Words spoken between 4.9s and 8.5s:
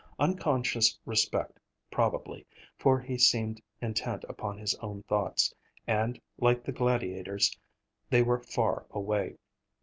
thoughts, and, like the Gladiator's, they were